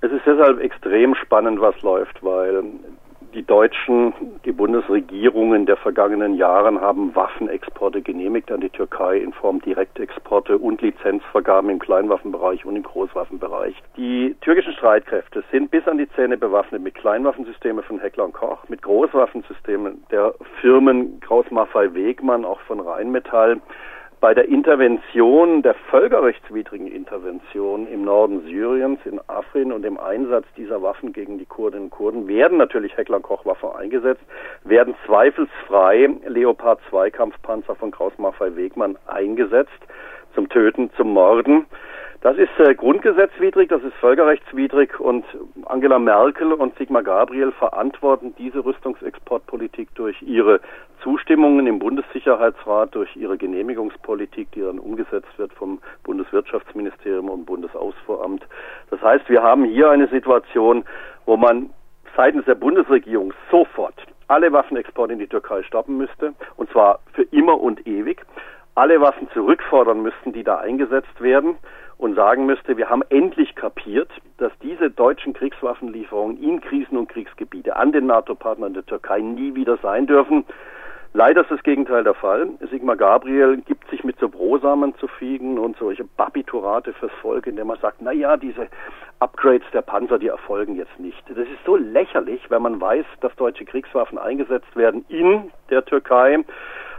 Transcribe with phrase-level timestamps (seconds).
[0.00, 2.62] Es ist deshalb extrem spannend, was läuft, weil
[3.34, 9.60] die Deutschen, die Bundesregierungen der vergangenen Jahren haben Waffenexporte genehmigt an die Türkei in Form
[9.60, 13.74] Direktexporte und Lizenzvergaben im Kleinwaffenbereich und im Großwaffenbereich.
[13.96, 18.68] Die türkischen Streitkräfte sind bis an die Zähne bewaffnet mit Kleinwaffensystemen von Heckler und Koch,
[18.68, 23.60] mit Großwaffensystemen der Firmen Kraus Maffei Wegmann, auch von Rheinmetall
[24.20, 30.82] bei der Intervention, der völkerrechtswidrigen Intervention im Norden Syriens, in Afrin und im Einsatz dieser
[30.82, 34.22] Waffen gegen die Kurdinnen und Kurden werden natürlich Heckler-Koch-Waffen eingesetzt,
[34.64, 39.70] werden zweifelsfrei Leopard 2 Kampfpanzer von Kraus Maffei Wegmann eingesetzt
[40.34, 41.66] zum Töten, zum Morden.
[42.20, 45.24] Das ist äh, grundgesetzwidrig, das ist völkerrechtswidrig und
[45.66, 50.60] Angela Merkel und Sigmar Gabriel verantworten diese Rüstungsexportpolitik durch ihre
[51.00, 58.44] Zustimmungen im Bundessicherheitsrat, durch ihre Genehmigungspolitik, die dann umgesetzt wird vom Bundeswirtschaftsministerium und Bundesausfuhramt.
[58.90, 60.84] Das heißt, wir haben hier eine Situation,
[61.24, 61.70] wo man
[62.16, 63.94] seitens der Bundesregierung sofort
[64.26, 68.26] alle Waffenexporte in die Türkei stoppen müsste, und zwar für immer und ewig,
[68.74, 71.56] alle Waffen zurückfordern müssten, die da eingesetzt werden
[71.98, 77.76] und sagen müsste, wir haben endlich kapiert, dass diese deutschen Kriegswaffenlieferungen in Krisen- und Kriegsgebiete
[77.76, 80.44] an den NATO-Partnern der Türkei nie wieder sein dürfen.
[81.14, 82.48] Leider ist das Gegenteil der Fall.
[82.70, 87.76] Sigmar Gabriel gibt sich mit so Brosamen zufrieden und solche Barbiturate fürs Volk, indem er
[87.78, 88.68] sagt, na ja, diese
[89.18, 91.20] Upgrades der Panzer, die erfolgen jetzt nicht.
[91.28, 96.44] Das ist so lächerlich, wenn man weiß, dass deutsche Kriegswaffen eingesetzt werden in der Türkei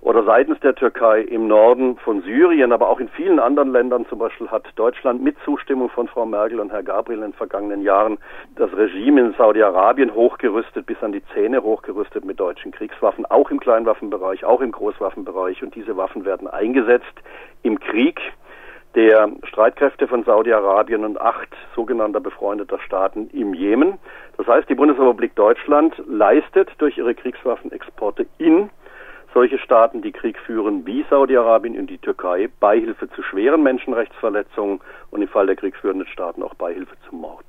[0.00, 4.18] oder seitens der Türkei im Norden von Syrien, aber auch in vielen anderen Ländern, zum
[4.18, 8.18] Beispiel hat Deutschland mit Zustimmung von Frau Merkel und Herr Gabriel in den vergangenen Jahren
[8.56, 13.60] das Regime in Saudi-Arabien hochgerüstet, bis an die Zähne hochgerüstet mit deutschen Kriegswaffen, auch im
[13.60, 15.62] Kleinwaffenbereich, auch im Großwaffenbereich.
[15.62, 17.04] Und diese Waffen werden eingesetzt
[17.62, 18.20] im Krieg
[18.94, 23.98] der Streitkräfte von Saudi-Arabien und acht sogenannter befreundeter Staaten im Jemen.
[24.38, 28.70] Das heißt, die Bundesrepublik Deutschland leistet durch ihre Kriegswaffenexporte in
[29.36, 35.20] solche Staaten, die Krieg führen, wie Saudi-Arabien und die Türkei, Beihilfe zu schweren Menschenrechtsverletzungen und
[35.20, 37.44] im Fall der kriegsführenden Staaten auch Beihilfe zum Mord.